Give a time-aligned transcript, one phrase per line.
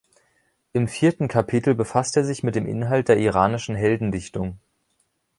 [0.73, 4.57] Im vierten Kapitel befasst er sich mit dem Inhalt der iranischen Heldendichtung.